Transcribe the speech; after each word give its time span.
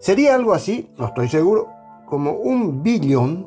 Sería 0.00 0.34
algo 0.34 0.54
así, 0.54 0.90
no 0.98 1.06
estoy 1.06 1.28
seguro, 1.28 1.68
como 2.06 2.32
un 2.32 2.82
billón 2.82 3.46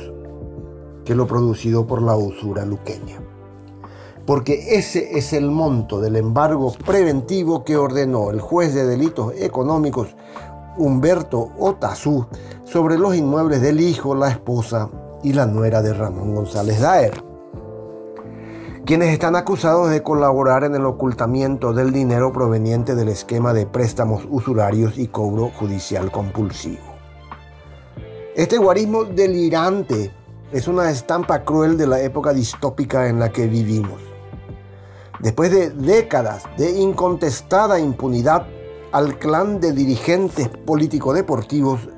que 1.05 1.15
lo 1.15 1.25
producido 1.25 1.87
por 1.87 2.01
la 2.01 2.15
usura 2.15 2.65
luqueña. 2.65 3.21
Porque 4.25 4.75
ese 4.77 5.17
es 5.17 5.31
el 5.31 5.49
monto 5.49 6.01
del 6.01 6.17
embargo 6.17 6.73
preventivo 6.85 7.63
que 7.63 7.77
ordenó 7.77 8.29
el 8.29 8.41
juez 8.41 8.73
de 8.73 8.85
delitos 8.85 9.33
económicos 9.37 10.09
Humberto 10.77 11.51
Otazú 11.57 12.27
sobre 12.65 12.97
los 12.97 13.15
inmuebles 13.15 13.61
del 13.61 13.79
hijo, 13.79 14.13
la 14.13 14.29
esposa 14.29 14.89
y 15.23 15.33
la 15.33 15.45
nuera 15.45 15.81
de 15.81 15.93
Ramón 15.93 16.35
González 16.35 16.79
Daer 16.79 17.27
quienes 18.87 19.11
están 19.11 19.35
acusados 19.35 19.89
de 19.89 20.01
colaborar 20.01 20.63
en 20.63 20.73
el 20.73 20.85
ocultamiento 20.85 21.73
del 21.73 21.91
dinero 21.91 22.31
proveniente 22.31 22.95
del 22.95 23.09
esquema 23.09 23.51
de 23.51 23.65
préstamos 23.65 24.25
usurarios 24.29 24.97
y 24.97 25.09
cobro 25.09 25.49
judicial 25.49 26.09
compulsivo. 26.09 26.95
Este 28.33 28.57
guarismo 28.57 29.03
delirante 29.03 30.13
es 30.53 30.69
una 30.69 30.89
estampa 30.89 31.43
cruel 31.43 31.77
de 31.77 31.85
la 31.85 31.99
época 31.99 32.31
distópica 32.31 33.09
en 33.09 33.19
la 33.19 33.29
que 33.29 33.47
vivimos. 33.47 33.99
Después 35.19 35.51
de 35.51 35.71
décadas 35.71 36.45
de 36.57 36.71
incontestada 36.71 37.81
impunidad, 37.81 38.47
al 38.93 39.19
clan 39.19 39.59
de 39.59 39.73
dirigentes 39.73 40.47
político-deportivos 40.47 41.89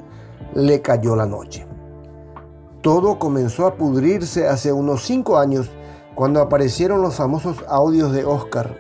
le 0.56 0.82
cayó 0.82 1.16
la 1.16 1.28
noche. 1.28 1.69
Todo 2.82 3.20
comenzó 3.20 3.68
a 3.68 3.76
pudrirse 3.76 4.48
hace 4.48 4.72
unos 4.72 5.04
cinco 5.04 5.38
años 5.38 5.70
cuando 6.16 6.42
aparecieron 6.42 7.02
los 7.02 7.16
famosos 7.16 7.58
audios 7.68 8.14
de 8.14 8.24
Oscar 8.24 8.78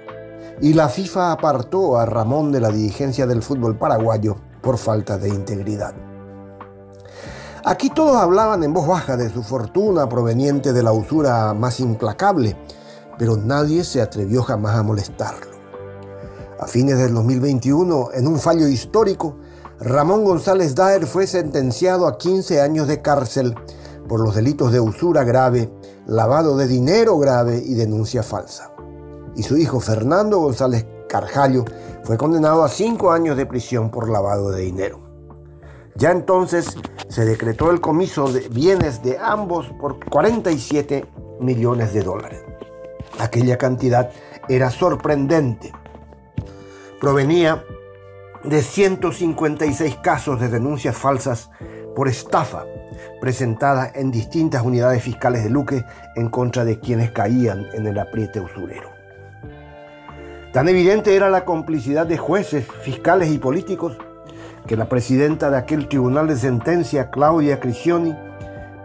y 0.61 0.73
la 0.73 0.87
FIFA 0.87 1.33
apartó 1.33 1.97
a 1.97 2.05
Ramón 2.05 2.51
de 2.53 2.61
la 2.61 2.69
dirigencia 2.69 3.27
del 3.27 3.41
fútbol 3.41 3.77
paraguayo 3.77 4.37
por 4.61 4.77
falta 4.77 5.17
de 5.17 5.29
integridad. 5.29 5.93
Aquí 7.65 7.89
todos 7.89 8.15
hablaban 8.15 8.63
en 8.63 8.73
voz 8.73 8.87
baja 8.87 9.17
de 9.17 9.29
su 9.29 9.43
fortuna 9.43 10.07
proveniente 10.07 10.71
de 10.71 10.81
la 10.81 10.93
usura 10.93 11.53
más 11.53 11.81
implacable, 11.81 12.55
pero 13.17 13.35
nadie 13.35 13.83
se 13.83 14.01
atrevió 14.01 14.43
jamás 14.43 14.77
a 14.77 14.83
molestarlo. 14.83 15.51
A 16.57 16.67
fines 16.67 16.97
del 16.97 17.13
2021, 17.13 18.09
en 18.13 18.27
un 18.27 18.39
fallo 18.39 18.67
histórico, 18.67 19.35
Ramón 19.79 20.23
González 20.23 20.75
Daer 20.75 21.05
fue 21.05 21.27
sentenciado 21.27 22.07
a 22.07 22.17
15 22.17 22.61
años 22.61 22.87
de 22.87 23.01
cárcel 23.01 23.55
por 24.09 24.19
los 24.19 24.35
delitos 24.35 24.73
de 24.73 24.81
usura 24.81 25.23
grave 25.23 25.71
lavado 26.07 26.57
de 26.57 26.67
dinero 26.67 27.17
grave 27.19 27.61
y 27.63 27.75
denuncia 27.75 28.23
falsa. 28.23 28.71
Y 29.35 29.43
su 29.43 29.55
hijo 29.55 29.79
Fernando 29.79 30.39
González 30.39 30.85
Carjallo 31.07 31.63
fue 32.03 32.17
condenado 32.17 32.63
a 32.63 32.69
cinco 32.69 33.11
años 33.11 33.37
de 33.37 33.45
prisión 33.45 33.91
por 33.91 34.09
lavado 34.09 34.49
de 34.51 34.63
dinero. 34.63 34.99
Ya 35.95 36.11
entonces 36.11 36.75
se 37.07 37.25
decretó 37.25 37.71
el 37.71 37.79
comiso 37.79 38.31
de 38.31 38.49
bienes 38.49 39.03
de 39.03 39.17
ambos 39.19 39.67
por 39.79 40.03
47 40.09 41.05
millones 41.39 41.93
de 41.93 42.01
dólares. 42.01 42.41
Aquella 43.19 43.57
cantidad 43.57 44.09
era 44.47 44.71
sorprendente. 44.71 45.71
Provenía 46.99 47.63
de 48.43 48.61
156 48.61 49.95
casos 49.97 50.39
de 50.39 50.49
denuncias 50.49 50.95
falsas 50.95 51.49
por 51.95 52.07
estafa 52.07 52.65
presentada 53.19 53.91
en 53.93 54.11
distintas 54.11 54.63
unidades 54.63 55.03
fiscales 55.03 55.43
de 55.43 55.49
Luque 55.49 55.85
en 56.15 56.29
contra 56.29 56.65
de 56.65 56.79
quienes 56.79 57.11
caían 57.11 57.67
en 57.73 57.85
el 57.85 57.99
apriete 57.99 58.39
usurero. 58.39 58.89
Tan 60.53 60.67
evidente 60.67 61.15
era 61.15 61.29
la 61.29 61.45
complicidad 61.45 62.07
de 62.07 62.17
jueces, 62.17 62.65
fiscales 62.81 63.29
y 63.31 63.37
políticos 63.37 63.97
que 64.65 64.75
la 64.75 64.89
presidenta 64.89 65.49
de 65.49 65.57
aquel 65.57 65.87
tribunal 65.87 66.27
de 66.27 66.35
sentencia, 66.35 67.09
Claudia 67.09 67.59
Crisioni, 67.59 68.15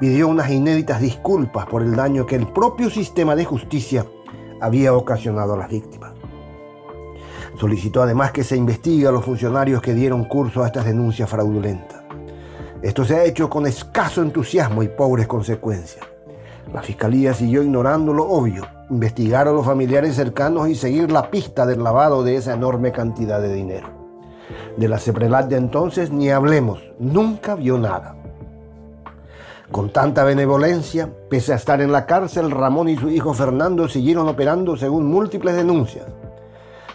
pidió 0.01 0.29
unas 0.29 0.51
inéditas 0.51 1.01
disculpas 1.01 1.67
por 1.67 1.83
el 1.83 1.95
daño 1.95 2.27
que 2.27 2.37
el 2.37 2.47
propio 2.47 2.91
sistema 2.91 3.37
de 3.37 3.45
justicia 3.45 4.07
había 4.61 4.95
ocasionado 4.95 5.55
a 5.55 5.59
las 5.59 5.69
víctimas. 5.69 6.14
Solicitó 7.59 8.03
además 8.03 8.33
que 8.33 8.45
se 8.45 8.57
investigue 8.57 9.07
a 9.07 9.13
los 9.13 9.25
funcionarios 9.25 9.81
que 9.81 9.95
dieron 9.95 10.25
curso 10.25 10.63
a 10.63 10.67
estas 10.67 10.85
denuncias 10.85 11.31
fraudulentas. 11.31 12.03
Esto 12.83 13.05
se 13.05 13.17
ha 13.17 13.25
hecho 13.25 13.49
con 13.49 13.67
escaso 13.67 14.23
entusiasmo 14.23 14.83
y 14.83 14.89
pobres 14.89 15.27
consecuencias. 15.27 16.05
La 16.73 16.83
fiscalía 16.83 17.33
siguió 17.33 17.63
ignorando 17.63 18.13
lo 18.13 18.29
obvio, 18.29 18.67
investigar 18.91 19.49
a 19.49 19.53
los 19.53 19.65
familiares 19.65 20.17
cercanos 20.17 20.69
y 20.69 20.75
seguir 20.75 21.11
la 21.13 21.31
pista 21.31 21.65
del 21.65 21.83
lavado 21.83 22.25
de 22.25 22.37
esa 22.37 22.55
enorme 22.55 22.93
cantidad 22.93 23.41
de 23.41 23.55
dinero. 23.55 23.89
De 24.77 24.89
la 24.89 24.99
Ceprelat 24.99 25.49
de 25.49 25.57
entonces 25.57 26.11
ni 26.11 26.31
hablemos, 26.31 26.83
nunca 26.99 27.55
vio 27.55 27.79
nada. 27.79 28.17
Con 29.71 29.91
tanta 29.91 30.25
benevolencia, 30.25 31.09
pese 31.31 31.53
a 31.53 31.57
estar 31.57 31.81
en 31.81 31.93
la 31.93 32.07
cárcel, 32.07 32.51
Ramón 32.51 32.89
y 32.89 32.97
su 32.97 33.09
hijo 33.09 33.33
Fernando 33.33 33.89
siguieron 33.89 34.29
operando 34.29 34.77
según 34.77 35.07
múltiples 35.07 35.57
denuncias. 35.57 36.05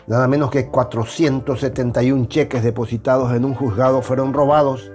Nada 0.09 0.27
menos 0.27 0.49
que 0.49 0.67
471 0.67 2.25
cheques 2.25 2.63
depositados 2.63 3.31
en 3.33 3.45
un 3.45 3.53
juzgado 3.53 4.01
fueron 4.01 4.33
robados 4.33 4.91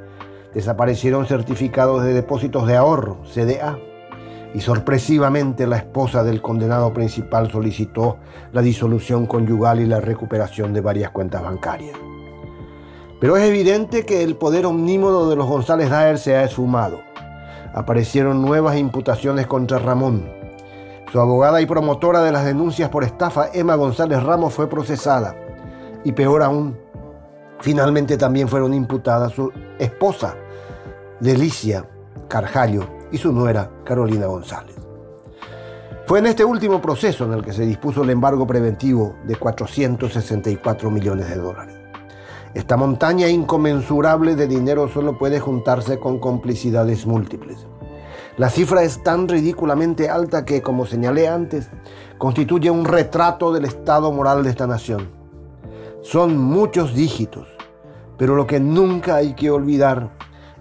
desaparecieron 0.52 1.26
certificados 1.26 2.02
de 2.02 2.12
depósitos 2.12 2.66
de 2.66 2.76
ahorro, 2.76 3.18
CDA, 3.32 3.78
y 4.54 4.60
sorpresivamente 4.60 5.66
la 5.66 5.76
esposa 5.76 6.22
del 6.22 6.42
condenado 6.42 6.92
principal 6.92 7.50
solicitó 7.50 8.18
la 8.52 8.62
disolución 8.62 9.26
conyugal 9.26 9.80
y 9.80 9.86
la 9.86 10.00
recuperación 10.00 10.72
de 10.72 10.80
varias 10.80 11.10
cuentas 11.10 11.42
bancarias. 11.42 11.96
Pero 13.20 13.36
es 13.36 13.44
evidente 13.44 14.04
que 14.04 14.22
el 14.22 14.36
poder 14.36 14.66
omnímodo 14.66 15.30
de 15.30 15.36
los 15.36 15.46
González 15.46 15.90
Daer 15.90 16.18
se 16.18 16.36
ha 16.36 16.44
esfumado. 16.44 17.00
Aparecieron 17.72 18.42
nuevas 18.42 18.76
imputaciones 18.76 19.46
contra 19.46 19.78
Ramón. 19.78 20.43
Su 21.14 21.20
abogada 21.20 21.60
y 21.60 21.66
promotora 21.66 22.22
de 22.22 22.32
las 22.32 22.44
denuncias 22.44 22.90
por 22.90 23.04
estafa, 23.04 23.46
Emma 23.52 23.76
González 23.76 24.20
Ramos, 24.20 24.52
fue 24.52 24.68
procesada. 24.68 25.36
Y 26.02 26.10
peor 26.10 26.42
aún, 26.42 26.76
finalmente 27.60 28.16
también 28.16 28.48
fueron 28.48 28.74
imputadas 28.74 29.30
su 29.30 29.52
esposa, 29.78 30.34
Delicia 31.20 31.88
Carjallo 32.26 32.88
y 33.12 33.18
su 33.18 33.32
nuera 33.32 33.70
Carolina 33.84 34.26
González. 34.26 34.74
Fue 36.04 36.18
en 36.18 36.26
este 36.26 36.44
último 36.44 36.82
proceso 36.82 37.26
en 37.26 37.34
el 37.34 37.44
que 37.44 37.52
se 37.52 37.64
dispuso 37.64 38.02
el 38.02 38.10
embargo 38.10 38.44
preventivo 38.44 39.14
de 39.24 39.36
464 39.36 40.90
millones 40.90 41.28
de 41.28 41.36
dólares. 41.36 41.76
Esta 42.54 42.76
montaña 42.76 43.28
inconmensurable 43.28 44.34
de 44.34 44.48
dinero 44.48 44.88
solo 44.88 45.16
puede 45.16 45.38
juntarse 45.38 46.00
con 46.00 46.18
complicidades 46.18 47.06
múltiples. 47.06 47.68
La 48.36 48.50
cifra 48.50 48.82
es 48.82 49.00
tan 49.04 49.28
ridículamente 49.28 50.10
alta 50.10 50.44
que, 50.44 50.60
como 50.60 50.86
señalé 50.86 51.28
antes, 51.28 51.68
constituye 52.18 52.68
un 52.68 52.84
retrato 52.84 53.52
del 53.52 53.64
estado 53.64 54.10
moral 54.10 54.42
de 54.42 54.50
esta 54.50 54.66
nación. 54.66 55.08
Son 56.02 56.36
muchos 56.36 56.94
dígitos, 56.94 57.46
pero 58.18 58.34
lo 58.34 58.46
que 58.46 58.58
nunca 58.58 59.14
hay 59.16 59.34
que 59.34 59.50
olvidar 59.50 60.10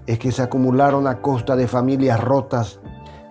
es 0.06 0.20
que 0.20 0.32
se 0.32 0.44
acumularon 0.44 1.08
a 1.08 1.20
costa 1.20 1.56
de 1.56 1.68
familias 1.68 2.22
rotas, 2.24 2.80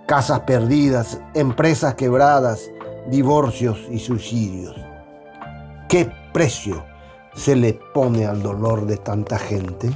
casas 0.06 0.41
perdidas, 0.41 1.21
empresas 1.35 1.95
quebradas, 1.95 2.69
divorcios 3.09 3.79
y 3.91 4.00
suicidios. 4.00 4.75
¿Qué 5.88 6.11
precio 6.33 6.85
se 7.35 7.55
le 7.55 7.79
pone 7.95 8.27
al 8.27 8.43
dolor 8.43 8.87
de 8.87 8.97
tanta 8.97 9.38
gente? 9.38 9.91